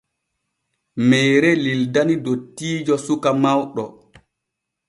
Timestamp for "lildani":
1.65-2.15